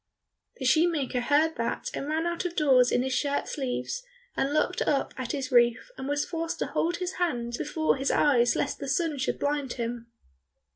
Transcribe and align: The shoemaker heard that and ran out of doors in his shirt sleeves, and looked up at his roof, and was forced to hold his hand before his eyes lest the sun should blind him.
The 0.57 0.65
shoemaker 0.65 1.19
heard 1.21 1.57
that 1.57 1.91
and 1.93 2.07
ran 2.07 2.25
out 2.25 2.43
of 2.43 2.55
doors 2.55 2.91
in 2.91 3.03
his 3.03 3.13
shirt 3.13 3.47
sleeves, 3.47 4.01
and 4.35 4.51
looked 4.51 4.81
up 4.81 5.13
at 5.15 5.31
his 5.31 5.51
roof, 5.51 5.91
and 5.95 6.07
was 6.09 6.25
forced 6.25 6.57
to 6.57 6.65
hold 6.65 6.97
his 6.97 7.17
hand 7.21 7.53
before 7.55 7.97
his 7.97 8.09
eyes 8.09 8.55
lest 8.55 8.79
the 8.79 8.87
sun 8.87 9.19
should 9.19 9.37
blind 9.37 9.73
him. 9.73 10.07